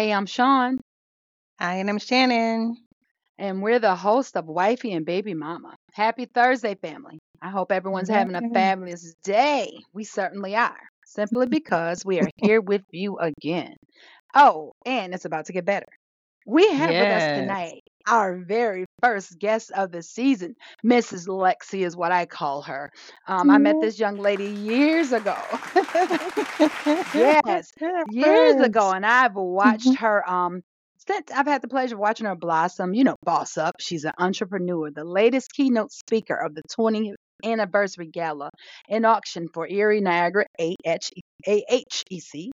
[0.00, 0.80] Hey, I'm Sean,
[1.60, 2.74] Hi, and I'm Shannon.
[3.36, 5.74] and we're the host of Wifey and Baby Mama.
[5.92, 7.18] Happy Thursday, family.
[7.42, 9.78] I hope everyone's having a fabulous day.
[9.92, 13.74] We certainly are, simply because we are here with you again.
[14.34, 15.84] Oh, and it's about to get better.
[16.46, 20.54] We have with us tonight our very first guest of the season,
[20.84, 21.26] Mrs.
[21.28, 22.90] Lexi is what I call her.
[23.26, 25.36] Um, I met this young lady years ago.
[27.14, 27.72] yes,
[28.10, 30.28] years ago, and I've watched her.
[30.28, 30.62] Um,
[31.06, 32.94] since I've had the pleasure of watching her blossom.
[32.94, 33.76] You know, boss up.
[33.80, 38.50] She's an entrepreneur, the latest keynote speaker of the 20th anniversary gala
[38.88, 41.10] in auction for Erie Niagara AH,
[41.46, 42.50] AHEC.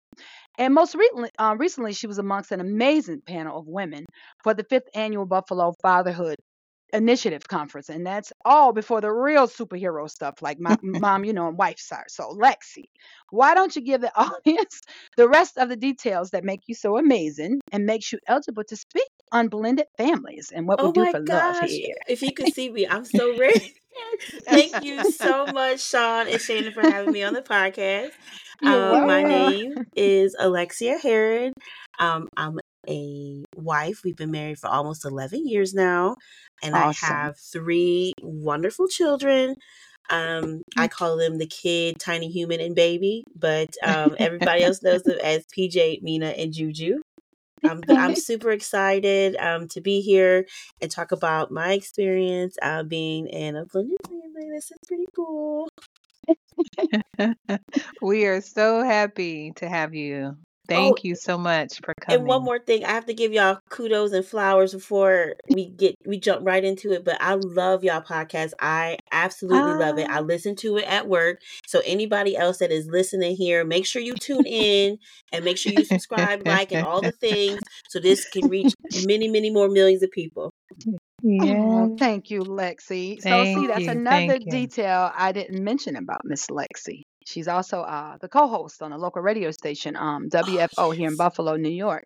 [0.58, 4.05] And most recently, uh, recently, she was amongst an amazing panel of women
[4.42, 6.36] for the fifth annual Buffalo Fatherhood
[6.92, 11.48] Initiative Conference, and that's all before the real superhero stuff like my mom, you know,
[11.48, 12.05] and wife side.
[12.08, 12.84] So, Lexi,
[13.30, 14.80] why don't you give the audience
[15.16, 18.77] the rest of the details that make you so amazing and makes you eligible to
[18.77, 21.97] speak on blended families and what we Oh do my for love here?
[22.08, 23.75] If you could see me, I'm so ready.
[24.47, 28.11] Thank you so much, Sean and Shannon, for having me on the podcast.
[28.64, 31.53] Um, my name is Alexcia Herod.
[31.98, 34.00] Um, I'm a wife.
[34.05, 36.17] We've been married for almost 11 years now,
[36.62, 39.56] and I have three wonderful children.
[40.11, 45.03] Um, I call them the kid, tiny human, and baby, but um, everybody else knows
[45.03, 47.00] them as PJ, Mina, and Juju.
[47.64, 50.47] I'm super excited um, to be here
[50.80, 54.50] and talk about my experience uh, being in a blended family.
[54.54, 55.69] This is pretty cool.
[58.02, 60.36] we are so happy to have you.
[60.70, 62.20] Oh, Thank you so much for coming.
[62.20, 65.94] and one more thing, I have to give y'all kudos and flowers before we get
[66.06, 67.04] we jump right into it.
[67.04, 68.52] But I love y'all podcast.
[68.60, 70.08] I absolutely love it.
[70.10, 71.41] I Ah, listen to it at work.
[71.66, 74.98] So anybody else that is listening here, make sure you tune in
[75.32, 78.72] and make sure you subscribe, like, and all the things so this can reach
[79.06, 80.50] many, many more millions of people.
[81.22, 81.86] yeah.
[81.91, 83.20] Oh, thank you, Lexi.
[83.20, 83.91] Thank So, see, that's you.
[83.91, 84.50] another Thank you.
[84.50, 87.02] detail I didn't mention about Miss Lexi.
[87.25, 90.29] She's also uh, the co-host on a local radio station, um,
[90.77, 91.17] Oh WUFO here in.
[91.17, 92.05] Buffalo, New York.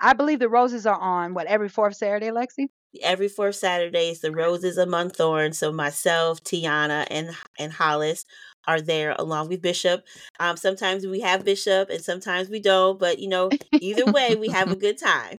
[0.00, 2.68] I believe the roses are on what every fourth Saturday, Lexi.
[3.02, 5.58] every fourth Saturday is the Roses Among Thorns.
[5.58, 8.24] So myself, Tiana, and and Hollis
[8.66, 10.04] are there along with Bishop.
[10.40, 14.48] Um, sometimes we have Bishop and sometimes we don't, but you know, either way, we
[14.50, 15.36] have a good time.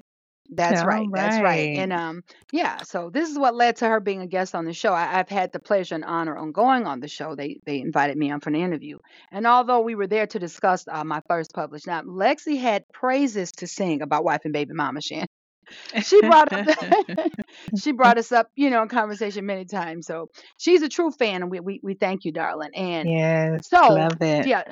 [0.50, 1.06] That's right.
[1.12, 1.42] That's right.
[1.42, 1.76] right.
[1.76, 2.22] And um,
[2.52, 2.78] yeah.
[2.82, 4.92] So this is what led to her being a guest on the show.
[4.92, 7.34] I, I've had the pleasure and honor on going on the show.
[7.34, 8.98] They they invited me on for an interview,
[9.30, 13.52] and although we were there to discuss uh, my first published, now Lexi had praises
[13.52, 15.26] to sing about wife and baby mama Shan.
[16.02, 16.66] She brought up
[17.78, 20.06] she brought us up, you know, in conversation many times.
[20.06, 22.70] So she's a true fan, and we we, we thank you, darling.
[22.74, 24.46] And yes, so love it.
[24.46, 24.64] yeah,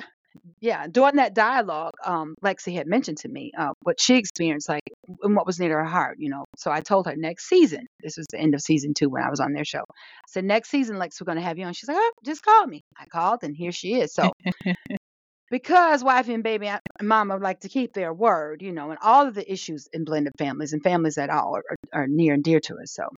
[0.61, 0.87] yeah.
[0.87, 4.83] During that dialogue, um, Lexi had mentioned to me uh, what she experienced, like
[5.23, 6.45] and what was near her heart, you know.
[6.57, 7.87] So I told her next season.
[8.03, 9.81] This was the end of season two when I was on their show.
[9.89, 11.73] I said next season, Lex, we're gonna have you on.
[11.73, 12.83] She's like, oh, just call me.
[12.99, 14.15] I called, and here she is.
[14.15, 14.33] So
[15.51, 19.27] because wife and baby and mama like to keep their word, you know, and all
[19.27, 22.61] of the issues in blended families and families at all are, are near and dear
[22.61, 22.93] to us.
[22.93, 23.09] So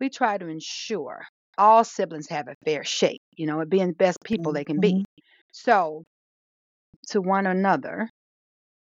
[0.00, 1.24] we try to ensure
[1.58, 4.80] all siblings have a fair shake, you know, and being the best people they can
[4.80, 5.04] be.
[5.52, 6.04] So
[7.10, 8.08] to one another,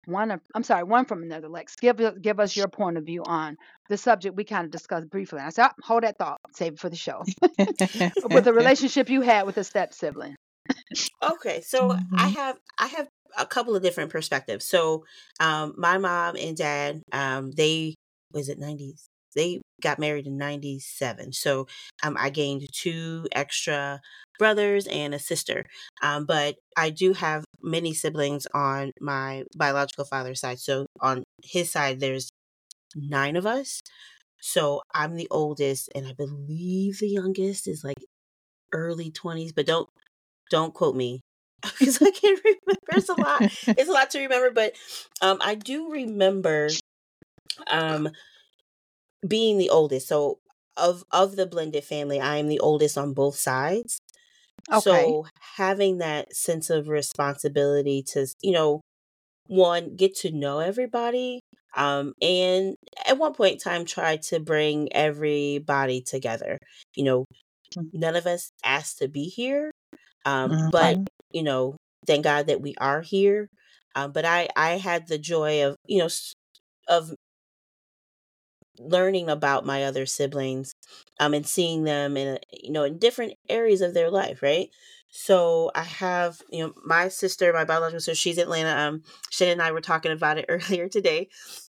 [0.06, 1.50] one of I'm sorry, one from another.
[1.50, 3.56] Lex, give us- give us your point of view on
[3.90, 5.40] the subject we kind of discussed briefly.
[5.40, 7.24] I said, "Ah, hold that thought, save it for the show.
[8.30, 10.36] with the relationship you had with a step sibling.
[11.22, 12.34] Okay, so I Mhm.
[12.36, 14.66] have I have a couple of different perspectives.
[14.66, 15.06] So,
[15.40, 17.96] um, my mom and dad, um, they
[18.32, 19.08] was it nineties?
[19.36, 21.32] They got married in ninety seven.
[21.34, 21.68] So,
[22.04, 24.02] um, I gained two extra
[24.40, 25.66] brothers and a sister.
[26.02, 30.60] Um, but I do have many siblings on my biological father's side.
[30.60, 32.30] So, on his side, there's
[32.96, 33.82] nine of us.
[34.42, 37.98] So I'm the oldest, and I believe the youngest is like
[38.74, 39.54] early twenties.
[39.54, 39.90] But don't
[40.50, 41.22] don't quote me
[41.80, 42.80] because I can't remember.
[42.94, 43.44] It's a lot.
[43.68, 44.74] It's a lot to remember, but
[45.22, 46.70] um, I do remember
[47.68, 48.10] um,
[49.28, 50.08] being the oldest.
[50.08, 50.40] So
[50.78, 54.00] of of the blended family, I am the oldest on both sides.
[54.72, 55.14] Okay.
[55.14, 55.26] So
[55.58, 58.82] having that sense of responsibility to, you know,
[59.48, 61.40] one get to know everybody,
[61.76, 62.76] um, and
[63.08, 66.58] at one point in time try to bring everybody together.
[66.96, 67.26] You know,
[67.76, 67.92] Mm.
[67.94, 69.72] none of us asked to be here,
[70.26, 70.72] um, Mhm.
[70.72, 70.98] but
[71.32, 71.76] you know,
[72.08, 73.48] thank God that we are here.
[73.96, 76.10] Um, but I I had the joy of you know
[76.88, 77.12] of
[78.80, 80.74] learning about my other siblings
[81.20, 84.70] um and seeing them in a, you know in different areas of their life right
[85.10, 89.54] so i have you know my sister my biological sister she's in atlanta um shannon
[89.54, 91.28] and i were talking about it earlier today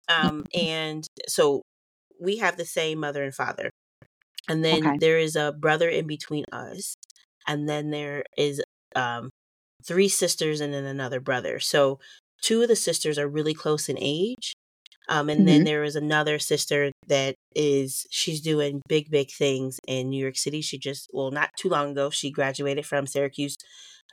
[0.09, 1.63] Um, and so
[2.21, 3.71] we have the same mother and father.
[4.49, 4.99] And then Okay.
[4.99, 6.95] there is a brother in between us.
[7.47, 8.63] And then there is
[8.97, 9.31] um,
[9.87, 11.59] three sisters and then another brother.
[11.61, 11.99] So
[12.43, 14.55] two of the sisters are really close in age.
[15.09, 15.65] Um, and then Mhm.
[15.65, 20.61] there is another sister that is she's doing big, big things in New York City.
[20.61, 23.57] She just well, not too long ago, she graduated from Syracuse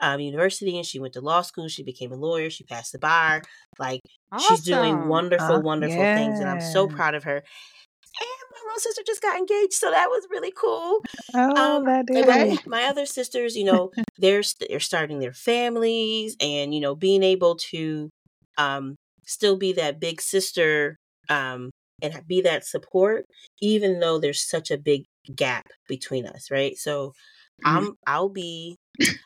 [0.01, 1.67] um, University and she went to law school.
[1.67, 2.49] She became a lawyer.
[2.49, 3.43] She passed the bar.
[3.79, 4.01] Like
[4.35, 7.37] she's doing wonderful, Uh, wonderful things, and I'm so proud of her.
[7.37, 11.01] And my little sister just got engaged, so that was really cool.
[11.33, 16.73] Oh, Um, that my, my other sisters, you know, they're they're starting their families, and
[16.73, 18.09] you know, being able to
[18.57, 20.97] um, still be that big sister
[21.29, 23.25] um, and be that support,
[23.61, 25.05] even though there's such a big
[25.35, 26.77] gap between us, right?
[26.77, 27.13] So
[27.59, 27.85] Mhm.
[27.85, 28.77] I'm I'll be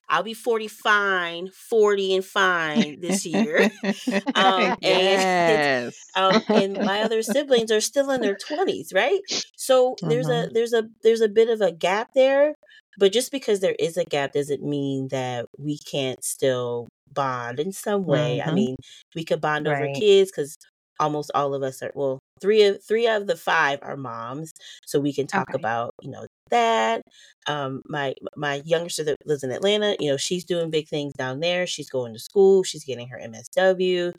[0.09, 3.67] I'll be 40 fine, 40 and fine this year.
[4.35, 5.25] Um, and
[6.15, 9.21] um, and my other siblings are still in their 20s right
[9.55, 10.29] so there's Mhm.
[10.29, 12.55] a there's a there's a bit of a gap there
[12.99, 17.71] but just because there is a gap doesn't mean that we can't still bond in
[17.73, 18.41] some way.
[18.41, 18.51] I Mhm.
[18.51, 18.77] mean
[19.15, 20.57] we could bond over kids because
[20.99, 24.51] almost all of us are well three of three of the five are moms
[24.85, 25.55] so we can talk Okay.
[25.55, 27.01] about you know that.
[27.47, 31.13] Um my my younger sister that lives in atlanta you know she's doing big things
[31.15, 31.67] down there.
[31.67, 32.63] She's going to school.
[32.63, 34.13] She's getting her msw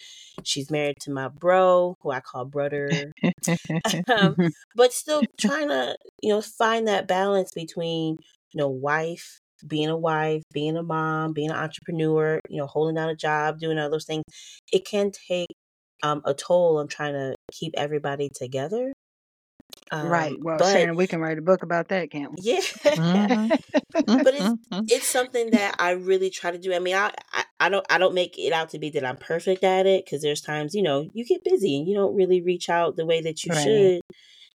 [0.45, 3.13] she's married to my bro who i call brother.
[4.09, 4.37] Um,
[4.75, 8.19] but still trying to you know find that balance between
[8.53, 12.95] you know wife being a wife being a mom being an entrepreneur you know holding
[12.97, 14.25] down a job doing all those things
[14.73, 15.49] it can take
[16.03, 18.93] um, a toll on trying to keep everybody together
[20.01, 20.33] Right.
[20.33, 22.39] um, Well, but Shannon, we can write a book about that, can't we?
[22.39, 22.61] yeah
[22.97, 23.53] Mhm.
[24.23, 24.89] but it's Mhm.
[24.89, 26.75] it's something that I really try to do.
[26.75, 29.17] I mean, I I, I don't I don't make it out to be that I'm
[29.17, 32.43] perfect at it because there's times you know you get busy and you don't really
[32.43, 33.53] reach out the way that you Right.
[33.53, 34.01] should.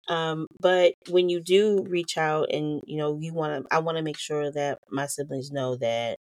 [0.09, 3.99] Um, but when you do reach out and you know you want to, I want
[3.99, 6.19] to make sure that my siblings know that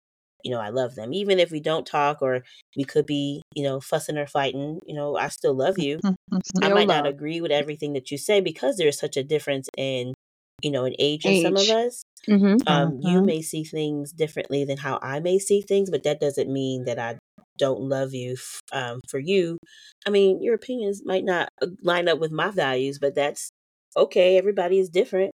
[0.44, 2.44] you know I love them, even if we don't talk or
[2.75, 4.79] we could be you know fussing or fighting.
[4.85, 6.00] You know, I still love you.
[6.62, 9.69] I Still might not agree with everything that you say because there's such a difference
[9.77, 10.13] in
[10.62, 12.57] you know in age in some of us Mm-hmm.
[12.68, 13.25] um, you Mhm.
[13.25, 17.00] may see things differently than how I may see things, but that doesn't mean that
[17.00, 17.18] I
[17.57, 19.57] don't love you f- um, for you.
[20.06, 23.50] I mean, your opinions might not uh, line up with my values, but that's
[23.97, 24.38] okay.
[24.38, 25.31] Everybody is different,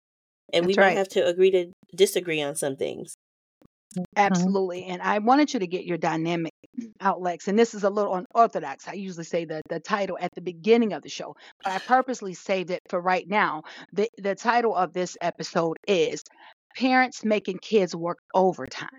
[0.54, 0.98] and we That's might right.
[0.98, 3.15] have to agree to disagree on some things.
[4.30, 4.54] Mhm.
[4.56, 4.86] Absolutely.
[4.86, 6.54] And I wanted you to get your dynamic
[7.01, 7.48] out, outlets.
[7.48, 8.88] And this is a little unorthodox.
[8.88, 12.33] I usually say the, the title at the beginning of the show, but I purposely
[12.33, 13.63] saved it for right now.
[13.94, 16.24] The, the title of this episode is
[16.75, 18.89] Parents Making Kids Work Overtime.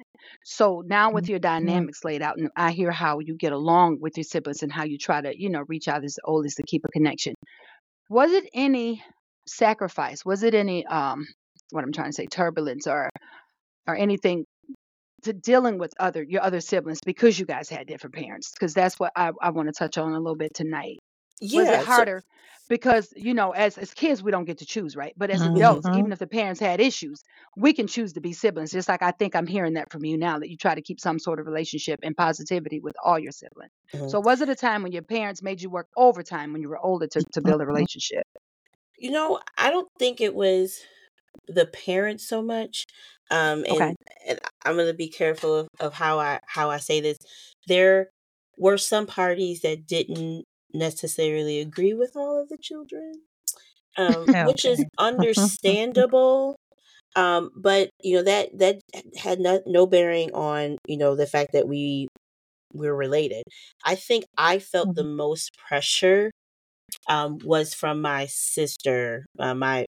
[0.45, 1.79] So now with your Mhm.
[1.79, 4.85] dynamics laid out, and I hear how you get along with your siblings and how
[4.85, 7.35] you try to, you know, reach out as the oldest to keep a connection.
[8.11, 9.03] Was it any
[9.49, 10.25] sacrifice?
[10.25, 11.27] Was it any um
[11.71, 13.11] what I'm trying to say, turbulence or
[13.89, 14.47] or anything
[15.23, 18.99] to dealing with other your other siblings because you guys had different parents because that's
[19.01, 20.99] what I, I want to touch on a little bit tonight
[21.51, 21.85] was it Yeah.
[21.87, 22.23] So, harder
[22.69, 25.45] because you know as as kids we don't get to choose right but as mhm.
[25.45, 27.23] adults even if the parents had issues
[27.57, 30.17] we can choose to be siblings just like i think i'm hearing that from you
[30.17, 33.33] now that you try to keep some sort of relationship and positivity with all your
[33.33, 34.05] siblings Mhm.
[34.07, 36.79] so was it a time when your parents made you work overtime when you were
[36.79, 37.67] older to, to build a Mhm.
[37.67, 38.25] relationship
[38.99, 40.81] You know, I don't think it was
[41.49, 42.85] the parents so much.
[43.31, 47.01] Um, okay and, and I'm gonna be careful of, of how I how I say
[47.01, 47.19] this.
[47.69, 48.11] There
[48.59, 53.23] were some parties that didn't necessarily agree with all of the children,
[53.97, 56.57] um, which is understandable.
[57.17, 58.81] Um, but you know that that
[59.19, 62.09] had no, no bearing on you know the fact that we
[62.73, 63.45] we're related.
[63.85, 65.05] I think I felt the Mhm.
[65.05, 66.31] most pressure
[67.09, 69.87] um, was from my sister, uh, my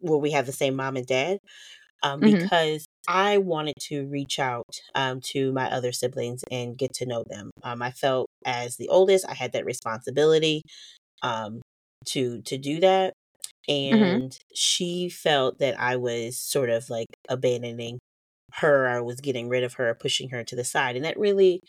[0.00, 1.38] well, we have the same mom and dad,
[2.02, 6.92] um, hmm because I wanted to reach out um, to my other siblings and get
[6.94, 7.50] to know them.
[7.62, 10.62] Um, I felt as the oldest, I had that responsibility
[11.22, 11.62] um,
[12.06, 13.14] to to do that,
[13.90, 18.00] hmm and she felt that I was sort of like abandoning
[18.54, 21.60] her, I was getting rid of her, pushing her to the side, and that really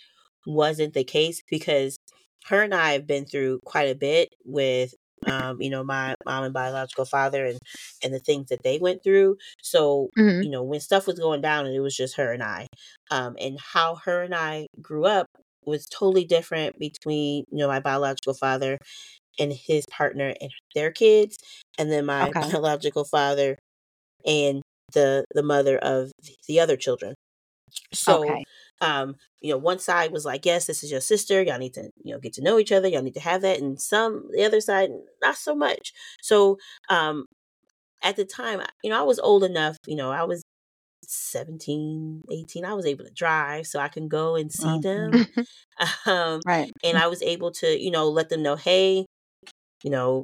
[0.45, 1.97] wasn't the case because
[2.45, 4.93] her and I have been through quite a bit with
[5.27, 7.59] um, you know, my mom and biological father and
[8.03, 9.37] and the things that they went through.
[9.61, 12.43] So, hmm you know, when stuff was going down and it was just her and
[12.43, 12.67] I.
[13.11, 15.27] Um, and how her and I grew up
[15.65, 18.77] was totally different between, you know, my biological father
[19.39, 21.37] and his partner and their kids,
[21.77, 23.57] and then my okay biological father
[24.25, 24.61] and
[24.93, 26.11] the the mother of
[26.47, 27.15] the other children.
[27.93, 28.45] So okay
[28.81, 31.41] um, you know, one side was like, yes, this is your sister.
[31.41, 32.87] Y'all need to, you know, get to know each other.
[32.87, 33.59] Y'all need to have that.
[33.59, 34.89] And some, the other side,
[35.21, 35.93] not so much.
[36.21, 36.57] So,
[36.89, 37.25] um,
[38.03, 40.43] at the time, you know, I was old enough, you know, I was
[41.03, 42.65] 17, 18.
[42.65, 45.25] I was able to drive so I can go and see them.
[46.05, 46.71] Um, right.
[46.85, 49.05] and I was able to, you know, let them know, hey,
[49.83, 50.23] you know,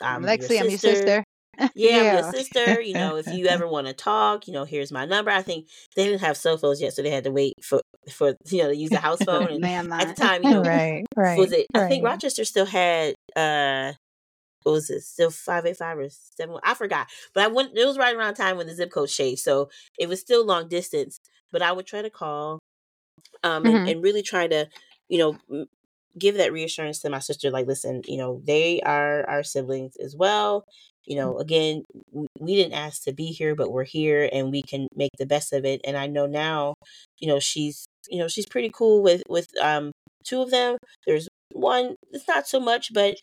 [0.00, 1.24] I'm your Lexi, I'm your sister.
[1.58, 1.70] Sister.
[1.74, 2.80] Yeah, I'm your sister.
[2.80, 5.30] You know, if you ever want to talk, you know, here's my number.
[5.30, 7.80] I think they didn't have cell phones yet, so they had to wait for
[8.12, 9.62] for you know to use the house phone.
[9.64, 11.38] And at the time, you know, right, right.
[11.38, 11.66] was it?
[11.74, 12.04] I think.
[12.04, 13.92] Rochester still had uh,
[14.62, 15.02] what was it?
[15.02, 16.56] Still five eight five or seven?
[16.64, 17.06] I forgot.
[17.34, 17.76] But I went.
[17.76, 20.68] It was right around time when the zip code changed, so it was still long
[20.68, 21.20] distance.
[21.52, 22.58] But I would try to call,
[23.44, 23.90] um, and, Mhm.
[23.92, 24.68] and really try to,
[25.08, 25.66] you know,
[26.18, 27.50] give that reassurance to my sister.
[27.50, 30.66] Like, listen, you know, they are our siblings as well.
[31.06, 31.84] You know, again,
[32.40, 35.52] we didn't ask to be here, but we're here, and we can make the best
[35.52, 35.80] of it.
[35.84, 36.74] And I know now,
[37.18, 39.92] you know, she's, you know, she's pretty cool with with um
[40.24, 40.78] two of them.
[41.06, 43.16] There's one, it's not so much, but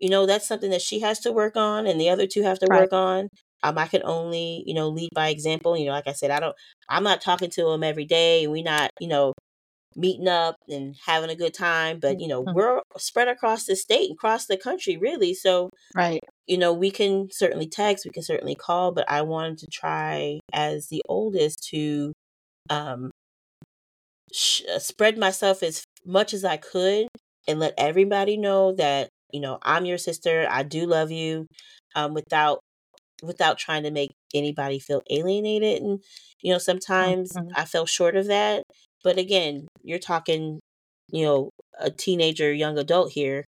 [0.00, 2.58] you know, that's something that she has to work on, and the other two have
[2.60, 2.88] to Right.
[2.88, 3.28] work on.
[3.62, 5.76] Um, I can only, you know, lead by example.
[5.76, 6.56] You know, like I said, I don't,
[6.88, 9.32] I'm not talking to them every day, and we're not, you know,
[9.96, 12.00] meeting up and having a good time.
[12.00, 12.54] But you know, Mhm.
[12.54, 15.34] we're spread across the state and across the country, really.
[15.34, 16.22] So Right.
[16.46, 20.40] You know, we can certainly text, we can certainly call, but I wanted to try
[20.52, 22.12] as the oldest to
[22.70, 23.10] um
[24.32, 27.08] sh- uh, spread myself as much as I could
[27.48, 30.46] and let everybody know that you know I'm your sister.
[30.50, 31.46] I do love you,
[31.94, 32.60] um, without
[33.22, 35.82] without trying to make anybody feel alienated.
[35.82, 36.02] And
[36.42, 37.52] you know, sometimes Mhm.
[37.56, 38.64] I fell short of that.
[39.04, 40.60] But again, you're talking,
[41.10, 43.44] you know, a teenager, young adult here.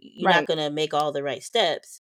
[0.00, 2.00] You're not going to make all the right steps,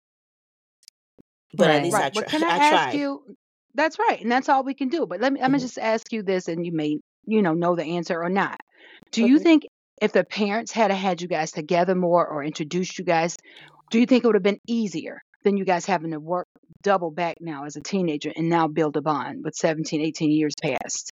[1.54, 1.82] but at Right.
[1.82, 2.12] least I Right.
[2.12, 2.94] But can I I ask tried.
[2.94, 3.37] you?
[3.75, 5.06] That's right, and that's all we can do.
[5.06, 5.40] But let me.
[5.40, 5.62] I'm gonna Mhm.
[5.62, 8.61] just ask you this, and you may, you know, know the answer or not.
[9.12, 9.64] Do you think
[10.00, 13.37] if the parents had had you guys together more or introduced you guys,
[13.90, 16.49] do you think it would have been easier than you guys having to work
[16.82, 20.54] double back now as a teenager and now build a bond with 17, 18 years
[20.62, 21.12] past?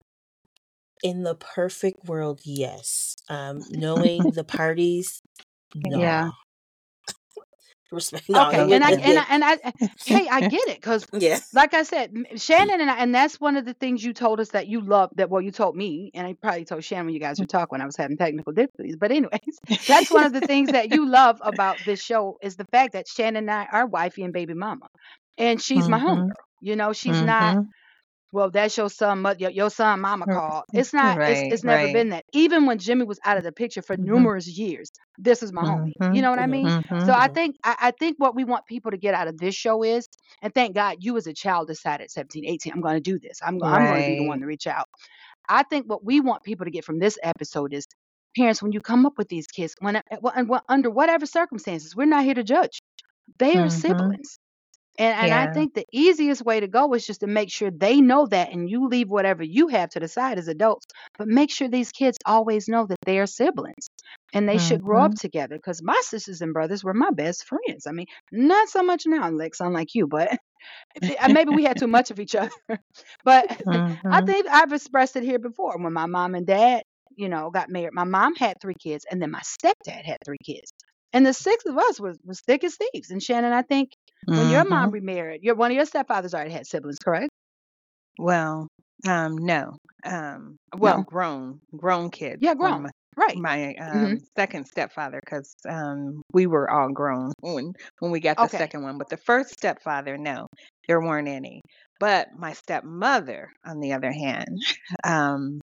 [1.02, 3.16] In the perfect world, yes.
[3.28, 5.20] Um, knowing the parties,
[5.74, 6.00] no.
[6.00, 6.30] Yeah.
[7.90, 8.24] Respect.
[8.28, 9.72] No, Okay, it and I wouldn't and I, and I,
[10.06, 11.20] hey, I get it because been.
[11.20, 11.38] Yeah.
[11.52, 14.48] like I said, Shannon and I, and that's one of the things you told us
[14.50, 15.10] that you love.
[15.16, 17.68] That well, you told me, and I probably told Shannon when you guys were talking
[17.70, 18.96] when I was having technical difficulties.
[18.96, 22.66] But anyways, that's one of the things that you love about this show is the
[22.66, 24.86] fact that Shannon and I are wifey and baby mama,
[25.38, 26.04] and she's my Mhm.
[26.28, 26.32] homegirl.
[26.62, 27.64] You know, she's not.
[28.34, 30.64] Well, that's your son, your, your son, mama called.
[30.74, 31.20] It's not.
[31.26, 31.94] It's Right, it's never right.
[31.94, 32.24] been that.
[32.34, 34.04] Even when Jimmy was out of the picture for Mhm.
[34.06, 35.94] numerous years, this is my homie.
[36.10, 36.22] You Mhm.
[36.22, 36.74] know what I mean?
[36.98, 37.18] So Mhm.
[37.18, 37.34] I Mhm.
[37.34, 40.08] think I, I think what we want people to get out of this show is,
[40.42, 43.40] and thank God you as a child decided 17, 18, I'm going to do this.
[43.42, 44.88] I'm go- I'm going to be the one to reach out.
[45.48, 47.86] I think what we want people to get from this episode is,
[48.36, 51.96] parents, when you come up with these kids, when, well, and what- under whatever circumstances,
[51.96, 52.80] we're not here to judge.
[53.38, 53.70] They are Mhm.
[53.70, 54.38] siblings.
[54.98, 58.00] And and I think the easiest way to go is just to make sure they
[58.00, 60.86] know that and you leave whatever you have to the side as adults.
[61.18, 63.88] But make sure these kids always know that they are siblings
[64.32, 65.18] and they should grow up Mhm.
[65.18, 65.56] together.
[65.56, 67.86] Because my sisters and brothers were my best friends.
[67.86, 70.36] I mean, not so much now, Lex, unlike you, but
[71.20, 72.50] uh, maybe we had too much of each other.
[73.24, 73.46] But
[74.10, 74.22] I Mhm.
[74.22, 75.76] think I've expressed it here before.
[75.78, 76.82] When my mom and dad,
[77.16, 80.38] you know, got married, my mom had three kids, and then my stepdad had three
[80.44, 80.72] kids.
[81.12, 83.10] And the six of us was, was thick as thieves.
[83.10, 83.90] And Shannon, I think
[84.26, 87.30] when your mom remarried, your one of your stepfathers already had siblings, correct?
[88.18, 88.68] Well,
[89.06, 89.76] um, no.
[90.04, 92.82] Um, no, Well, grown, grown kids yeah, grown.
[92.82, 93.36] my, Right.
[93.36, 98.40] my hmm um second stepfather, because um we were all grown when when we got
[98.40, 98.58] the Okay.
[98.58, 98.98] second one.
[98.98, 100.46] But the first stepfather, no,
[100.88, 101.60] there weren't any.
[102.00, 104.62] But my stepmother, on the other hand,
[105.04, 105.60] um,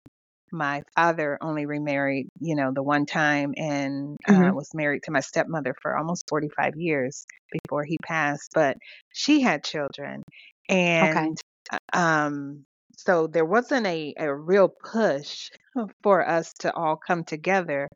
[0.52, 5.12] my father only remarried, you know, the one time and hmm uh, was married to
[5.12, 8.52] my stepmother for almost 45 years before he passed.
[8.54, 8.78] But
[9.14, 10.24] she had children.
[10.70, 11.38] And
[11.72, 12.66] uh, um,
[12.98, 15.50] so there wasn't a, a real push
[16.04, 17.88] for us to all come together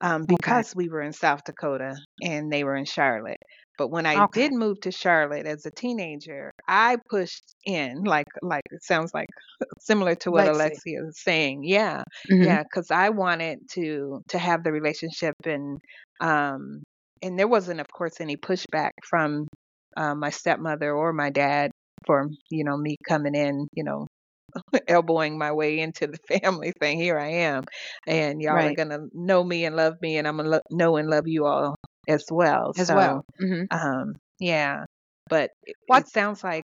[0.00, 0.62] um, Okay.
[0.64, 3.42] because we were in South Dakota and they were in Charlotte.
[3.78, 4.30] But when I Okay.
[4.32, 9.28] did move to Charlotte as a teenager, I pushed in like like it sounds like
[9.80, 10.48] similar to what Lexi.
[10.48, 11.62] Alexcia is saying.
[11.64, 15.80] Yeah, hmm yeah, because I wanted to to have the relationship and
[16.20, 16.82] um
[17.22, 19.48] and there wasn't of course any pushback from
[19.96, 21.70] uh, my stepmother or my dad
[22.06, 24.06] for you know me coming in you know
[24.88, 26.98] elbowing my way into the family thing.
[27.00, 27.64] here I am
[28.06, 31.08] and y'all are gonna know me and love me and I'm gonna lo- know and
[31.10, 31.76] love you all
[32.08, 32.72] as well.
[32.76, 33.24] As So well.
[33.38, 34.84] hmm um yeah,
[35.28, 35.50] but
[35.86, 36.04] What?
[36.04, 36.64] it sounds like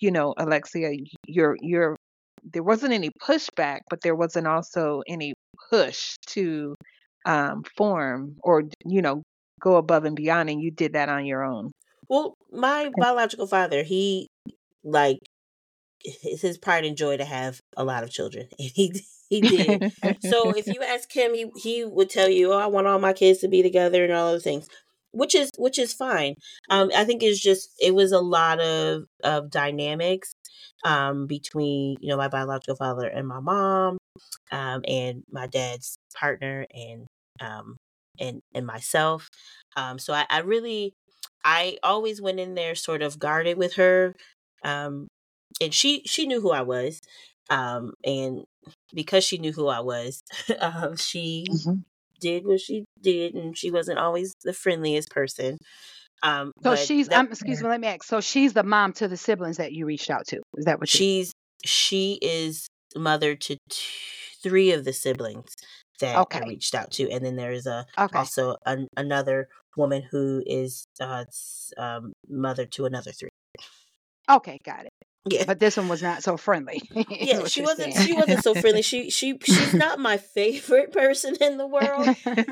[0.00, 0.94] you know Alexcia,
[1.26, 1.96] you're you're
[2.44, 5.34] there wasn't any pushback, but there wasn't also any
[5.70, 6.74] push to
[7.26, 9.22] um, form or you know
[9.60, 11.70] go above and beyond, and you did that on your own.
[12.08, 14.28] Well, my biological father, he
[14.84, 15.18] like
[16.02, 18.92] it's his pride and joy to have a lot of children, and he
[19.30, 19.92] he did.
[20.20, 23.14] so if you ask him, he he would tell you, "Oh, I want all my
[23.14, 24.68] kids to be together and all those things,"
[25.12, 26.34] which is which is fine.
[26.68, 30.32] Um, I think it's just it was a lot of of dynamics
[30.84, 33.98] um between you know my biological father and my mom,
[34.52, 37.06] um, and my dad's partner and
[37.40, 37.76] um
[38.18, 39.28] and and myself.
[39.76, 40.92] Um, so I, I really
[41.44, 44.14] I always went in there sort of guarded with her.
[44.64, 45.08] Um,
[45.60, 47.00] and she she knew who I was.
[47.48, 48.44] Um, and
[48.94, 50.22] because she knew who I was,
[50.60, 51.80] um, she hmm
[52.20, 55.58] did what she did, and she wasn't always the friendliest person.
[56.22, 58.04] Um, So she's, that um, excuse me, let me ask.
[58.04, 60.40] So she's the mom to the siblings that you reached out to.
[60.56, 61.32] Is that what she's
[61.64, 62.66] she is
[62.96, 63.84] mother to t-
[64.42, 65.54] three of the siblings
[66.00, 68.14] that I reached out to, and then there is a Okay.
[68.14, 71.24] also an, another woman who is uh,
[71.76, 73.28] um, mother to another three.
[74.28, 74.92] Okay, got it.
[75.28, 75.44] Yeah.
[75.46, 76.80] But this one was not so friendly.
[77.10, 78.06] Yeah, she wasn't saying.
[78.06, 78.82] she wasn't so friendly.
[78.90, 82.08] She she she's not my favorite person in the world.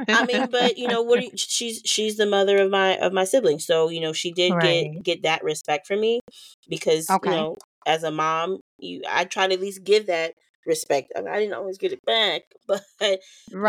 [0.08, 3.24] I mean, but you know, what you, she's she's the mother of my of my
[3.24, 3.64] siblings.
[3.64, 4.92] So, you know, she did Right.
[4.94, 6.20] get get that respect from me
[6.68, 7.56] because, you know,
[7.86, 10.34] as a mom, you I try to at least give that
[10.66, 11.12] respect.
[11.16, 13.20] I, mean, I didn't always get it back, but but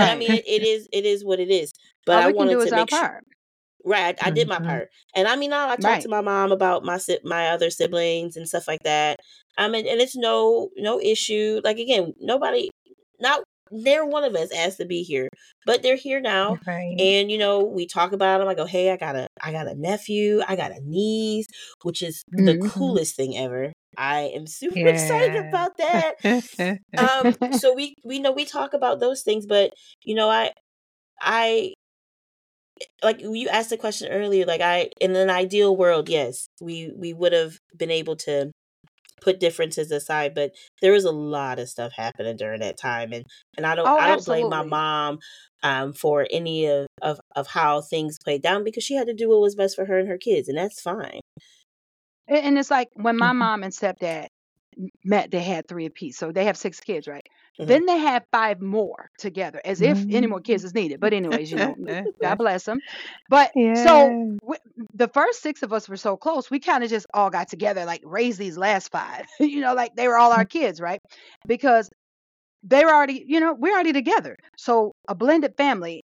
[0.10, 1.72] I mean, it, it is it is what it is.
[2.06, 3.24] But All I wanted do to make sure part.
[3.86, 4.66] Right, I, I did my Mhm.
[4.66, 6.04] part, and I mean, I, I talked Right.
[6.04, 9.20] to my mom about my si- my other siblings and stuff like that.
[9.58, 11.62] I mean, and it's no no issue.
[11.64, 12.70] Like again, nobody,
[13.20, 15.30] not they're one of us asked to be here,
[15.66, 17.00] but they're here now, Right.
[17.00, 18.48] and you know we talk about them.
[18.50, 21.48] I go, hey, I got a I got a nephew, I got a niece,
[21.84, 23.72] which is the hmm coolest thing ever.
[23.98, 26.14] I am super excited about that.
[26.98, 30.52] Um, so we we know we talk about those things, but you know, I
[31.22, 31.74] I
[33.04, 37.14] like you asked the question earlier like i in an ideal world yes we we
[37.14, 38.52] would have been able to
[39.22, 43.26] put differences aside but there was a lot of stuff happening during that time and
[43.58, 45.20] and i don't Oh, i don't blame my mom
[45.64, 49.30] um for any of, of of how things played down because she had to do
[49.30, 51.20] what was best for her and her kids and that's fine
[52.28, 53.38] And it's like when my Mhm.
[53.38, 54.28] mom and stepdad
[55.04, 56.18] met, they had three apiece.
[56.18, 57.26] So they have six kids, right?
[57.60, 57.68] Mhm.
[57.68, 60.66] Then they had five more together, as if any more kids Mhm.
[60.66, 61.00] is needed.
[61.00, 61.76] But anyways, you know,
[62.22, 62.82] God bless them.
[63.30, 64.36] But so Yeah.
[64.42, 64.60] w-
[64.94, 67.86] the first six of us were so close, we kind of just all got together,
[67.86, 69.26] like raised these last five.
[69.40, 71.02] you know, like they were all our kids, right?
[71.48, 71.90] Because
[72.64, 74.36] they were already, you know, we're already together.
[74.58, 76.04] So a blended family,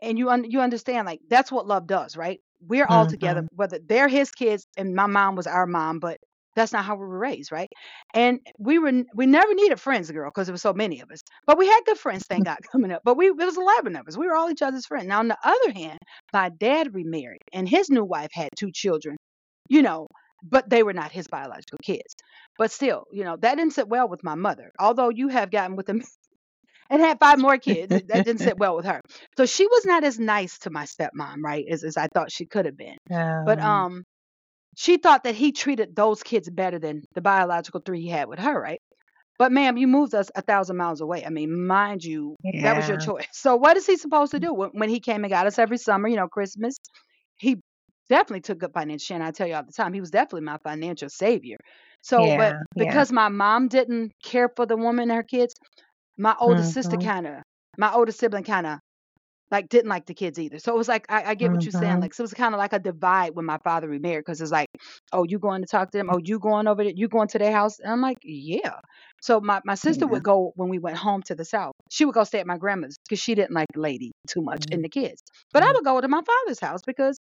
[0.00, 2.40] and you un- you understand, like that's what love does, right?
[2.66, 3.48] We're all together, Mhm.
[3.54, 6.18] whether they're his kids and my mom was our mom, but
[6.58, 7.70] that's not how we were raised, right?
[8.14, 11.20] And we were we never needed friends, girl, because there were so many of us.
[11.46, 13.02] But we had good friends, thank God, coming up.
[13.04, 14.18] But we it was eleven of us.
[14.18, 15.08] We were all each other's friends.
[15.08, 15.98] Now, on the other hand,
[16.32, 19.16] my dad remarried, and his new wife had two children,
[19.68, 20.08] you know,
[20.42, 22.14] but they were not his biological kids.
[22.58, 24.70] But still, you know, that didn't sit well with my mother.
[24.78, 26.02] Although you have gotten with him
[26.90, 29.00] and had five more kids, that didn't sit well with her.
[29.36, 32.46] So she was not as nice to my stepmom, right, as, as I thought she
[32.46, 32.96] could have been.
[33.44, 34.04] But Um, um,
[34.78, 38.38] she thought that he treated those kids better than the biological three he had with
[38.38, 38.80] her, right?
[39.38, 41.24] But ma'am, you moved us a thousand miles away.
[41.24, 43.26] I mean, mind you, that was your choice.
[43.32, 45.78] So what is he supposed to do when, when he came and got us every
[45.78, 46.08] summer?
[46.08, 46.76] You know, Christmas.
[47.36, 47.56] He
[48.08, 49.16] definitely took good financial.
[49.16, 51.56] And I tell you all the time, he was definitely my financial savior.
[52.02, 52.62] So, but Yeah.
[52.74, 53.04] Yeah.
[53.04, 55.54] because my mom didn't care for the woman and her kids,
[56.18, 56.98] my older sister Mhm.
[56.98, 57.34] kind of,
[57.78, 58.78] my older sibling kind of
[59.50, 60.58] like didn't like the kids either.
[60.58, 61.98] So it was like I, I get what you're saying.
[61.98, 62.00] Mhm.
[62.00, 64.50] Like so it was kind of like a divide when my father remarried because it's
[64.52, 64.68] like,
[65.12, 66.10] oh, you going to talk to them?
[66.10, 66.92] Oh, you going over there?
[66.94, 67.78] You going to their house?
[67.80, 68.80] And I'm like, yeah.
[69.22, 70.12] So my, my sister Yeah.
[70.12, 71.72] would go when we went home to the south.
[71.90, 74.64] She would go stay at my grandma's because she didn't like the lady too much
[74.70, 75.22] and the kids.
[75.52, 75.74] But I Mhm.
[75.76, 77.18] would go to my father's house because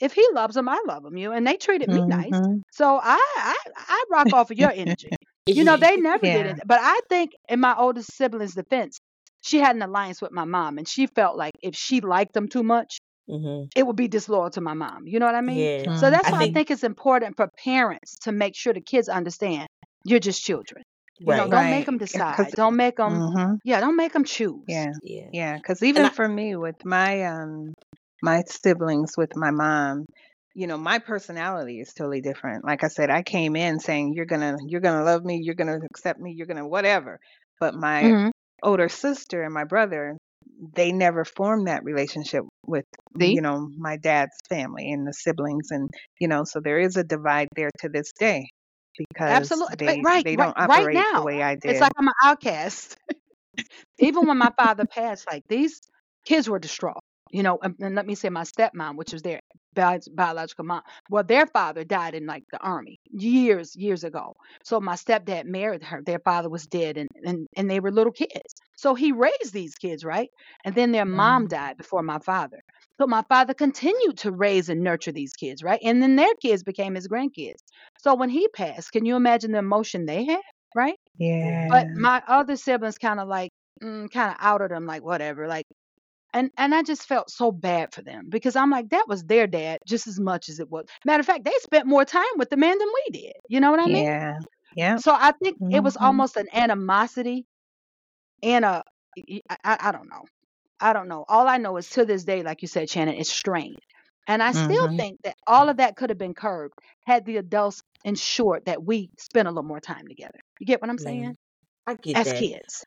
[0.00, 1.16] if he loves them, I love them.
[1.16, 2.40] You and they treated me nice.
[2.40, 2.62] Mhm.
[2.72, 5.16] So I I, I rock off of your energy.
[5.46, 6.60] You know, they never did it.
[6.66, 8.98] But I think in my oldest sibling's defense,
[9.44, 12.48] she had an alliance with my mom, and she felt like if she liked them
[12.48, 13.70] too much, Mhm.
[13.76, 15.06] it would be disloyal to my mom.
[15.06, 15.68] You know what I mean?
[15.84, 18.80] yeah So that's why I think think it's important for parents to make sure the
[18.80, 19.68] kids understand
[20.04, 20.82] you're just children.
[21.18, 22.54] You know, right don't make them decide.
[22.56, 23.22] Don't make them.
[23.34, 23.58] Mhm.
[23.64, 24.62] Yeah, don't make them choose.
[24.66, 24.92] Yeah.
[25.02, 25.56] yeah Yeah.
[25.56, 27.74] Because and even I, for me, with my um
[28.22, 30.06] my siblings, with my mom,
[30.54, 32.64] you know, my personality is totally different.
[32.64, 35.78] Like I said, I came in saying you're gonna you're gonna love me, you're gonna
[35.90, 37.20] accept me, you're gonna whatever.
[37.60, 38.30] But my hmm
[38.64, 40.16] older sister and my brother,
[40.76, 42.86] they never formed that relationship with,
[43.18, 43.36] See?
[43.36, 45.70] you know, my dad's family and the siblings.
[45.70, 48.48] And, you know, so there is a divide there to this day.
[48.98, 49.76] because Absolutely.
[49.78, 51.22] they Right, they right, don't right operate the now.
[51.22, 52.96] way I It's like I'm an outcast.
[53.98, 55.80] Even when my father passed, like these
[56.26, 57.03] kids were distraught.
[57.34, 59.40] You know, and, and let me say my stepmom, which was their
[59.74, 60.82] bi- biological mom.
[61.10, 64.36] Well, their father died in like the army years, years ago.
[64.64, 66.02] So my stepdad married her.
[66.04, 68.54] Their father was dead, and and and they were little kids.
[68.76, 70.30] So he raised these kids, right?
[70.64, 72.60] And then their mom Mm, died before my father.
[73.00, 75.80] So my father continued to raise and nurture these kids, right?
[75.84, 77.62] And then their kids became his grandkids.
[77.98, 80.40] So when he passed, can you imagine the emotion they had,
[80.74, 80.98] right?
[81.18, 81.70] Yeah.
[81.70, 85.66] But my other siblings kind of like mm, kind of outed them, like whatever, like.
[86.34, 89.46] And and I just felt so bad for them because I'm like that was their
[89.48, 90.86] dad just as much as it was.
[91.06, 93.34] Matter of fact, they spent more time with the man than we did.
[93.48, 94.06] You know what I mean?
[94.06, 94.38] Yeah.
[94.76, 95.02] Yep.
[95.02, 97.46] So I think it was hmm almost an animosity
[98.42, 98.84] and a
[99.50, 100.24] I, I don't know.
[100.80, 101.24] I don't know.
[101.28, 103.80] All I know is to this day, like you said, Shannon, it's strained.
[104.28, 106.74] And I still hmm think that all of that could have been curbed
[107.06, 110.38] had the adults ensured that we spent a little more time together.
[110.60, 111.36] You get what I'm Yeah, saying?
[111.86, 112.46] I get As that.
[112.50, 112.84] kids.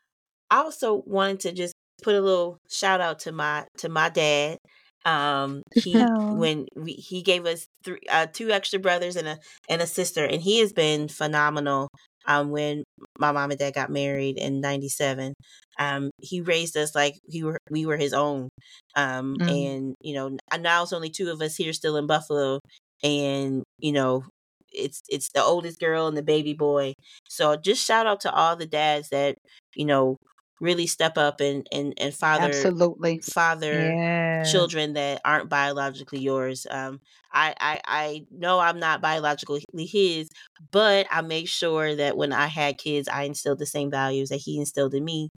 [0.50, 4.58] I also wanted to just put a little shout out to my to my dad.
[5.04, 6.28] Um, he Oh.
[6.30, 10.24] when we, he gave us three, uh, two extra brothers and a and a sister,
[10.24, 11.88] and he has been phenomenal.
[12.26, 12.84] Um, when
[13.18, 15.34] my mom and dad got married in '97,
[15.78, 18.48] um, he raised us like he were we were his own.
[18.96, 19.48] Um, Mm.
[19.48, 22.60] and you know now it's only two of us here still in Buffalo,
[23.02, 24.24] and you know
[24.72, 26.94] it's it's the oldest girl and the baby boy.
[27.28, 29.36] So just shout out to all the dads that
[29.74, 30.16] you know
[30.60, 33.20] really step up and and and father Absolutely.
[33.22, 34.08] father Yes.
[34.42, 36.66] children that aren't biologically yours.
[36.70, 37.00] Um,
[37.32, 40.30] I, I I know I'm not biologically his,
[40.70, 44.36] but I make sure that when I had kids, I instilled the same values that
[44.44, 45.30] he instilled in me.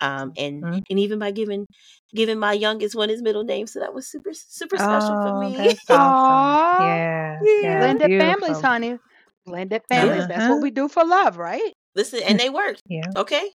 [0.00, 0.82] Um, and Mhm.
[0.90, 1.66] and even by giving
[2.14, 5.34] giving my youngest one his middle name, so that was super super special for Oh,
[5.34, 5.56] me.
[5.56, 6.58] that's awesome.
[6.76, 7.36] Yeah.
[7.58, 7.60] yeah.
[7.60, 7.76] Yeah.
[7.76, 8.62] Blended families, Beautiful.
[8.62, 8.98] honey.
[9.46, 10.26] Blended families.
[10.26, 10.28] Yeah.
[10.28, 10.48] That's Uh-huh.
[10.48, 11.72] what we do for love, right?
[11.94, 12.76] Listen, and they work.
[12.86, 13.14] Yeah.
[13.16, 13.50] Okay,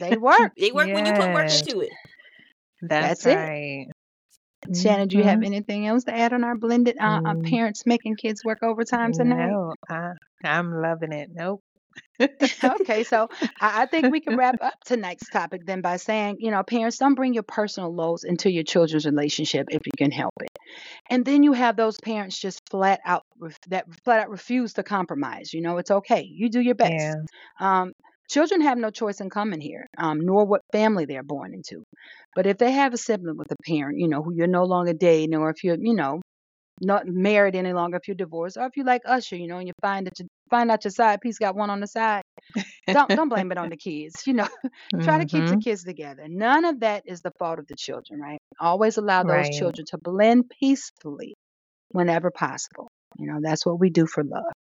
[0.00, 0.52] They work.
[0.58, 1.60] they work when you put work Yes.
[1.60, 1.92] into it.
[2.82, 3.36] That's That's it.
[3.36, 3.86] right.
[4.74, 5.46] Shannon, do you have Mhm.
[5.46, 9.12] anything else to add on our blended uh, uh, Mm, parents making kids work overtime
[9.12, 9.50] tonight?
[9.50, 10.12] No, I,
[10.44, 11.30] I'm loving it.
[11.32, 11.62] Nope.
[12.64, 13.28] okay, so
[13.60, 16.98] I, I think we can wrap up tonight's topic then by saying, you know, parents,
[16.98, 20.48] don't bring your personal lows into your children's relationship if you can help it.
[21.10, 24.82] And then you have those parents just flat out ref- that flat out refuse to
[24.82, 25.52] compromise.
[25.52, 26.22] You know, it's okay.
[26.22, 26.92] You do your best.
[26.92, 27.14] Yeah.
[27.60, 27.92] Um,
[28.28, 31.84] children have no choice in coming here, um, nor what family they're born into.
[32.34, 34.92] But if they have a sibling with a parent, you know, who you're no longer
[34.94, 36.20] dating, or if you're, you know,
[36.80, 39.68] not married any longer, if you're divorced, or if you like Usher, you know, and
[39.68, 42.22] you find that you find out your side piece got one on the side,
[42.92, 44.22] don't don't blame it on the kids.
[44.26, 44.48] You know,
[45.02, 46.24] try to keep the hmm kids together.
[46.28, 48.38] None of that is the fault of the children, right?
[48.60, 49.50] Always allow those Right.
[49.50, 51.34] children to blend peacefully
[51.90, 52.88] whenever possible.
[53.18, 54.52] You know, that's what we do for love.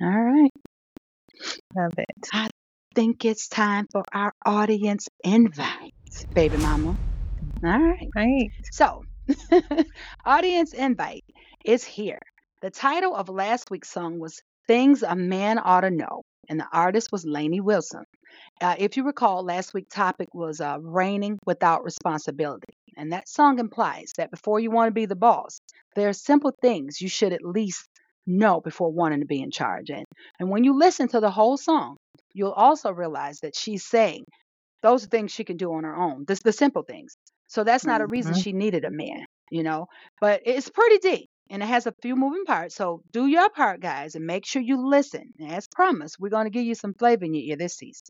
[0.00, 0.50] All right.
[1.74, 2.28] Love it.
[2.32, 2.48] I
[2.94, 5.92] think it's time for our audience invite,
[6.34, 6.96] baby mama.
[7.64, 8.08] All right.
[8.14, 8.50] Right.
[8.72, 9.02] So,
[10.24, 11.24] audience invite
[11.64, 12.20] is here.
[12.62, 16.66] The title of last week's song was Things a Man Ought to Know, and the
[16.72, 18.04] artist was Lainey Wilson.
[18.60, 22.66] Uh, if you recall, last week's topic was uh, reigning without responsibility.
[22.96, 25.60] And that song implies that before you want to be the boss,
[25.94, 27.86] there are simple things you should at least
[28.26, 29.90] know before wanting to be in charge.
[29.90, 30.04] And,
[30.40, 31.96] and when you listen to the whole song,
[32.38, 34.24] you'll also realize that she's saying
[34.82, 36.24] those are things she can do on her own.
[36.26, 37.16] This the simple things.
[37.48, 39.86] So that's not a reason hmm she needed a man, you know.
[40.20, 42.76] But it's pretty deep and it has a few moving parts.
[42.76, 45.32] So do your part, guys, and make sure you listen.
[45.38, 48.04] And as promised, we're going to give you some flavor in your ear this season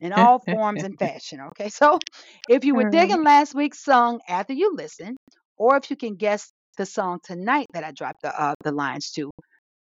[0.00, 1.40] in all forms and fashion.
[1.48, 1.68] Okay.
[1.68, 2.00] So
[2.48, 5.16] if you were digging last week's song after you listen,
[5.58, 9.10] or if you can guess the song tonight that I dropped the uh, the lines
[9.12, 9.30] to,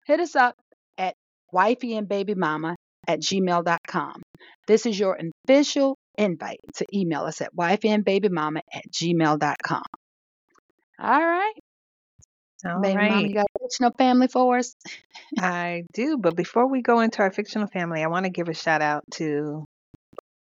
[0.05, 0.55] hit us up
[0.97, 1.15] at
[1.53, 2.75] wifeyandbabymama
[3.07, 3.77] at gmail.com.
[4.67, 9.84] This is your official invite to email us at wifeyandbabymama at gmail.com.
[10.99, 11.54] All right.
[12.65, 14.75] All Baby mama, you got a fictional family for us?
[15.39, 16.17] I do.
[16.17, 19.04] But before we go into our fictional family, I want to give a shout out
[19.15, 19.65] to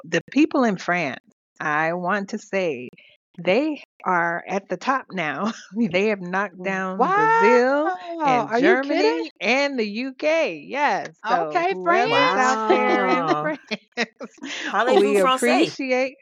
[0.03, 1.19] the people in France.
[1.59, 2.89] I want to say
[3.37, 5.51] they are at the top now.
[5.91, 7.91] they have knocked down Brazil
[8.23, 8.77] and Are you?
[8.77, 10.61] Germany and the UK.
[10.63, 11.15] Yes.
[11.27, 14.39] So Okay, whoever's out there in France,
[14.71, 15.71] Parlez-vous we français?
[15.71, 16.15] appreciate.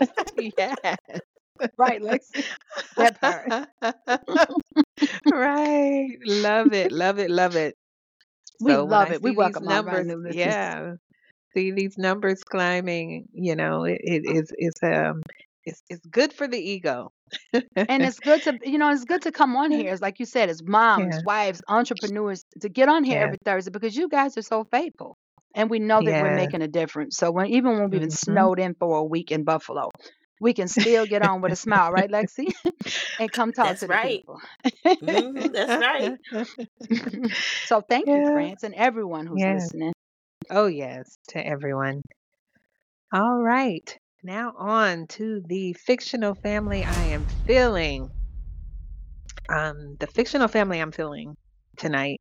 [0.58, 0.76] yes.
[1.78, 2.44] Right, Lexi.
[2.96, 3.52] That part.
[5.26, 6.08] right.
[6.24, 6.92] Love it.
[6.92, 7.30] Love it.
[7.30, 7.76] Love it.
[8.60, 9.22] We So love it.
[9.22, 10.94] We see these welcome all our numbers, new yeah,
[11.54, 15.22] see these numbers climbing, you know, it, it is it's um
[15.64, 17.12] it's it's good for the ego.
[17.88, 19.92] and it's good to you know it's good to come on here.
[19.92, 21.22] It's like you said, as moms, Yeah.
[21.22, 23.24] wives, entrepreneurs to get on here Yeah.
[23.24, 25.16] every Thursday because you guys are so faithful.
[25.54, 27.16] And we know that we're making a difference.
[27.16, 28.10] So when even when we've been Mhm.
[28.10, 29.90] snowed in for a week in Buffalo,
[30.40, 32.52] we can still get on with a smile, right, Lexi?
[33.18, 33.98] and come talk That's to the right.
[33.98, 34.40] people.
[35.02, 36.12] Mhm, that's right.
[37.64, 38.30] so thank you, Yeah.
[38.32, 39.46] France, and everyone who's Yeah.
[39.46, 39.92] listening.
[40.50, 42.02] Oh, yes, to everyone.
[43.12, 43.98] All right.
[44.24, 48.08] Now on to the fictional family I am feeling.
[49.48, 51.36] Um, the fictional family I'm feeling
[51.76, 52.20] tonight,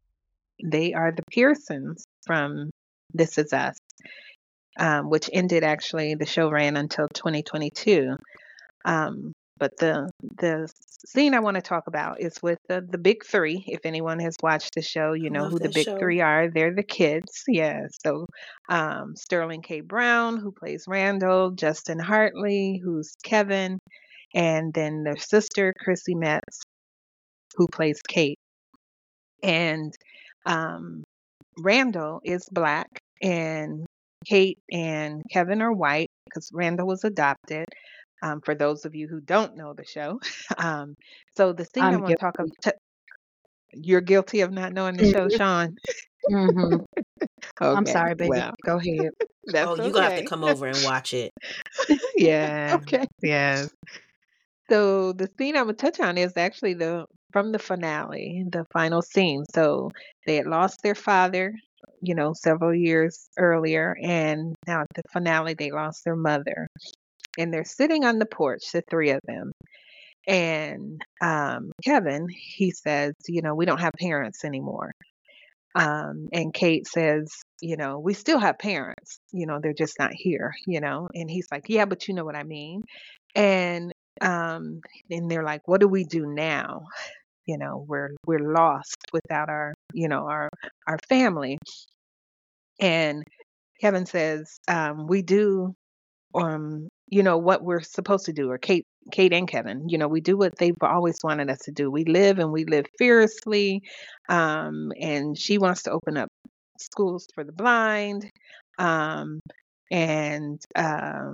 [0.63, 2.71] they are the Pearsons from
[3.13, 3.77] This Is Us,
[4.79, 8.17] um, which ended actually, the show ran until 2022.
[8.83, 10.67] Um, but the the
[11.05, 13.63] scene I want to talk about is with the, the big three.
[13.67, 15.99] If anyone has watched the show, you know who the big show.
[15.99, 16.49] three are.
[16.49, 17.43] They're the kids.
[17.47, 17.85] Yeah.
[18.03, 18.25] So
[18.69, 19.81] um, Sterling K.
[19.81, 23.77] Brown, who plays Randall, Justin Hartley, who's Kevin,
[24.33, 26.63] and then their sister, Chrissy Metz,
[27.55, 28.39] who plays Kate.
[29.43, 29.93] And
[30.47, 31.03] um,
[31.59, 32.87] Randall is black,
[33.21, 33.85] and
[34.25, 37.67] Kate and Kevin are white because Randall was adopted.
[38.21, 40.19] Um, for those of you who don't know the show,
[40.57, 40.95] um,
[41.35, 42.73] so the scene I I'm want to talk about.
[43.73, 45.37] You're guilty of not knowing the show, Mhm.
[45.37, 45.77] Sean.
[46.27, 46.77] hmm
[47.61, 48.29] I'm sorry, baby.
[48.29, 49.11] Well, Go ahead.
[49.45, 51.31] that's Oh, you gonna have to come over and watch it.
[52.17, 53.05] yeah, Okay.
[53.21, 53.65] yeah.
[54.69, 59.01] So the scene I'm gonna touch on is actually the from the finale, the final
[59.01, 59.43] scene.
[59.53, 59.91] So
[60.25, 61.53] they had lost their father,
[62.01, 66.67] you know, several years earlier, and now at the finale they lost their mother.
[67.37, 69.51] And they're sitting on the porch, the three of them.
[70.27, 74.91] And um, Kevin, he says, you know, we don't have parents anymore.
[75.75, 80.11] Um, and Kate says, you know, we still have parents, you know, they're just not
[80.13, 81.07] here, you know.
[81.13, 82.83] And he's like, yeah, but you know what I mean.
[83.35, 86.83] And um, and they're like, what do we do now?
[87.47, 90.49] You know, we're we're lost without our, you know, our
[90.87, 91.57] our family.
[92.79, 93.23] And
[93.81, 95.73] Kevin says, um, we do
[96.35, 100.07] um, you know, what we're supposed to do, or Kate Kate and Kevin, you know,
[100.07, 101.91] we do what they've always wanted us to do.
[101.91, 103.83] We live and we live fiercely.
[104.29, 106.29] Um, and she wants to open up
[106.79, 108.29] schools for the blind.
[108.77, 109.41] Um,
[109.91, 111.33] and uh,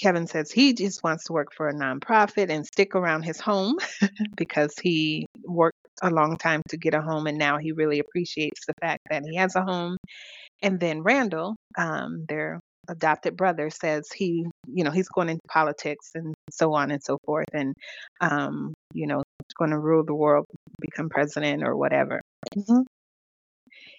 [0.00, 3.76] Kevin says he just wants to work for a nonprofit and stick around his home
[4.36, 8.64] because he worked a long time to get a home and now he really appreciates
[8.66, 9.96] the fact that he has a home.
[10.62, 16.10] And then Randall, um, their adopted brother, says he, you know, he's going into politics
[16.14, 17.74] and so on and so forth, and
[18.20, 19.22] um, you know,
[19.58, 20.46] going to rule the world,
[20.80, 22.20] become president or whatever.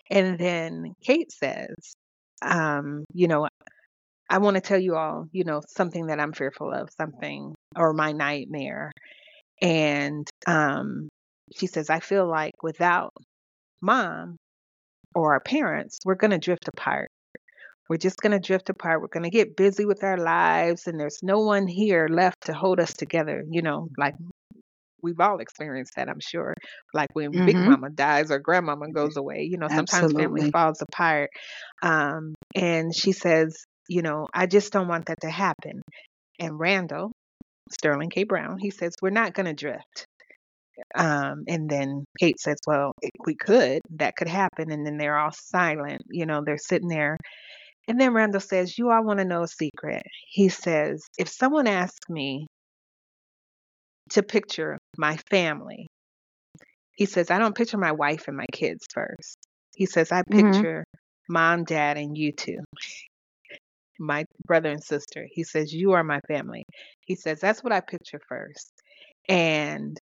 [0.10, 1.96] And then Kate says,
[2.42, 3.48] um, you know,
[4.30, 7.94] I want to tell you all, you know, something that I'm fearful of, something or
[7.94, 8.92] my nightmare.
[9.62, 11.10] And um,
[11.56, 13.14] she says, I feel like without
[13.82, 14.38] mom
[15.16, 17.10] or our parents, we're going to drift apart.
[17.90, 19.02] We're just going to drift apart.
[19.02, 22.54] We're going to get busy with our lives, and there's no one here left to
[22.54, 23.44] hold us together.
[23.50, 24.16] You know, like
[25.02, 26.54] we've all experienced that, I'm sure.
[26.94, 27.66] Like when Big Mhm.
[27.66, 31.30] Mama dies or Grandmama goes away, you know, sometimes family falls apart.
[31.82, 33.56] Um, and she says,
[33.90, 35.82] you know, I just don't want that to happen.
[36.40, 37.12] And Randall,
[37.72, 38.24] Sterling K.
[38.24, 40.06] Brown, he says, we're not going to drift.
[40.96, 42.94] Um, and then Kate says, well,
[43.26, 44.72] we could, that could happen.
[44.72, 46.02] And then they're all silent.
[46.10, 47.18] You know, they're sitting there.
[47.88, 50.04] And then Randall says, you all want to know a secret.
[50.30, 52.48] He says, if someone asks me
[54.12, 55.88] to picture my family,
[56.96, 59.38] he says, I don't picture my wife and my kids first.
[59.76, 60.54] He says, I Mhm.
[60.54, 60.84] picture
[61.30, 62.60] mom, dad, and you two,
[64.00, 65.28] my brother and sister.
[65.32, 66.64] He says, You are my family.
[67.06, 68.72] He says, That's what I picture first.
[69.28, 69.98] And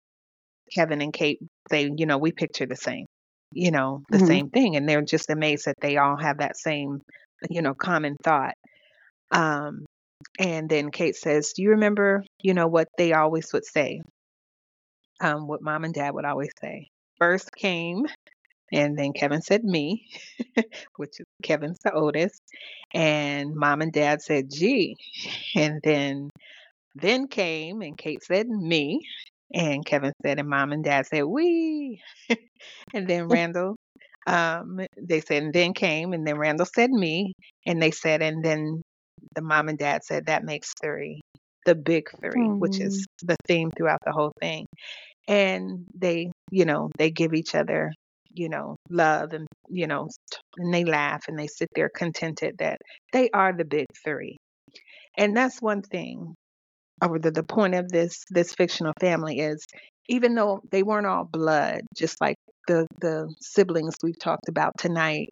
[0.73, 3.05] Kevin and Kate say, You know, we picture the same,
[3.51, 4.27] you know, the Mhm.
[4.27, 4.75] same thing.
[4.77, 7.01] And they're just amazed that they all have that same,
[7.49, 8.55] you know, common thought.
[9.31, 9.85] Um,
[10.39, 14.01] and then Kate says, Do you remember, you know, what they always would say?
[15.19, 16.89] Um, what mom and dad would always say.
[17.19, 18.05] First came,
[18.71, 20.07] and then Kevin said me,
[20.97, 22.41] which is Kevin's the oldest,
[22.93, 24.95] and mom and dad said gee.
[25.55, 26.29] and then
[26.95, 29.01] then came and Kate said me,
[29.53, 32.01] and Kevin said and mom and dad said we,
[32.93, 33.76] and then Randall,
[34.27, 37.33] um, they said and then came and then Randall said me,
[37.65, 38.81] and they said and then
[39.35, 41.21] the mom and dad said that makes three,
[41.65, 44.65] the big three, which is the theme throughout the whole thing,
[45.27, 47.91] and they, you know, they give each other
[48.33, 50.07] you know, love and, you know,
[50.57, 52.77] and they laugh and they sit there contented that
[53.11, 54.37] they are the big three.
[55.17, 56.35] And that's one thing
[57.03, 59.65] or the, the point of this this fictional family is
[60.07, 65.29] even though they weren't all blood, just like the the siblings we've talked about tonight,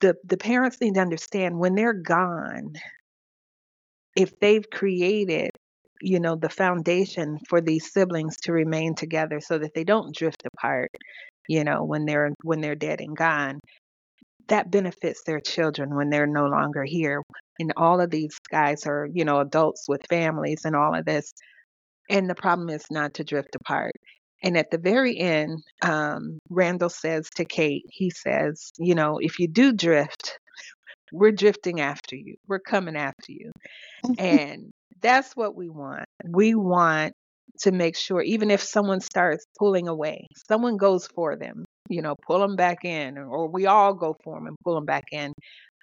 [0.00, 2.74] the the parents need to understand when they're gone,
[4.16, 5.50] if they've created
[6.00, 10.42] you know the foundation for these siblings to remain together so that they don't drift
[10.54, 10.90] apart
[11.48, 13.60] you know when they're when they're dead and gone
[14.48, 17.22] that benefits their children when they're no longer here.
[17.58, 21.32] And all of these guys are you know adults with families and all of this
[22.10, 23.92] and the problem is not to drift apart
[24.42, 29.38] and at the very end um, randall says to kate he says you know if
[29.38, 30.38] you do drift
[31.12, 33.50] we're drifting after you we're coming after you
[34.18, 34.70] and
[35.02, 36.06] that's what we want.
[36.24, 37.12] We want
[37.60, 42.14] to make sure, even if someone starts pulling away, someone goes for them, you know,
[42.26, 45.32] pull them back in, or we all go for them and pull them back in,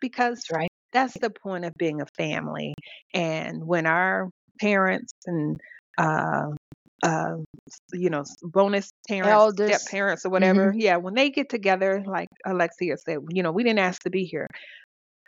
[0.01, 0.71] because right.
[0.91, 2.73] that's the point of being a family.
[3.13, 4.29] And when our
[4.60, 5.58] parents and
[5.99, 6.47] uh,
[7.03, 7.35] uh,
[7.93, 12.97] you know, bonus parents, step parents, or whatever, yeah, when they get together, like Alexcia
[12.97, 14.47] said, you know, we didn't ask to be here.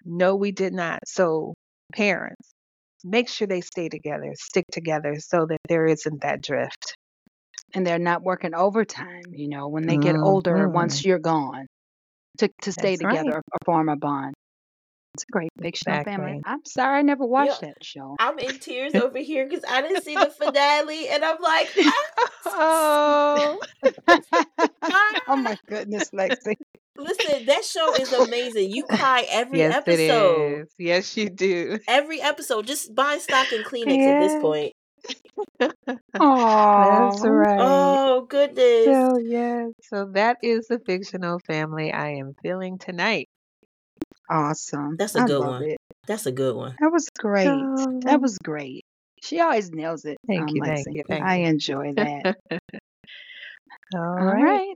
[0.04, 1.00] No, we did not.
[1.06, 1.54] So,
[1.94, 2.52] parents,
[3.04, 6.96] make sure they stay together, stick together so that there isn't that drift.
[7.74, 11.68] And they're not working overtime, you know, when they get older, once you're gone,
[12.40, 13.18] to, to stay That's right.
[13.18, 14.34] together or form a bond.
[15.22, 16.40] It's a great fictional family.
[16.40, 16.42] Exactly.
[16.46, 18.16] I'm sorry I never Yeah, watched that show.
[18.20, 21.76] I'm in tears over here because I didn't see the finale, and I'm like,
[22.46, 23.62] oh,
[24.90, 26.56] ah, oh my goodness, Lexi.
[26.98, 28.72] listen, that show is amazing.
[28.72, 30.64] You cry every yes, episode.
[30.64, 30.74] is.
[30.78, 31.80] Yes, you do.
[31.88, 34.74] Every episode, just buy stock and Kleenex at this point.
[35.62, 35.72] point.
[36.76, 37.58] that's Oh, right.
[37.58, 39.10] Oh goodness.
[39.10, 43.30] So, yes, so that is the fictional family I am feeling tonight.
[44.32, 44.96] Awesome.
[44.98, 45.64] That's a I good one.
[45.64, 45.78] it.
[46.08, 46.76] That's a good one.
[46.80, 47.52] That was great.
[48.06, 48.86] That was great.
[49.22, 52.38] She always nails it, thank um, you, thank you, thank I enjoy that.
[53.94, 54.42] All All right.
[54.44, 54.76] right.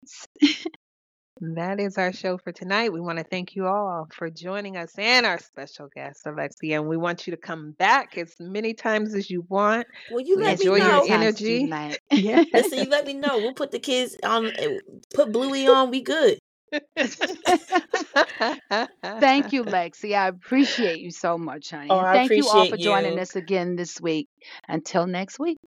[1.42, 2.94] That is our show for tonight.
[2.94, 6.76] We want to thank you all for joining us and our special guest, Alexcia.
[6.76, 9.86] And we want you to come back as many times as you want.
[10.10, 11.08] Well, you We let As me enjoy your know.
[11.08, 11.70] times you energy.
[12.12, 12.44] Yeah.
[12.54, 13.38] Listen, you let me know.
[13.40, 14.48] We'll put the kids on.
[14.58, 14.78] eh,
[15.14, 15.92] Put Bluey on.
[15.92, 16.40] We good.
[19.20, 20.16] Thank you, Lexi.
[20.18, 21.92] I appreciate you so much, honey.
[21.92, 23.20] Oh, And I thank you all for appreciate joining you.
[23.20, 24.28] us again this week.
[24.68, 25.58] Until next week,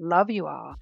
[0.00, 0.76] love you all.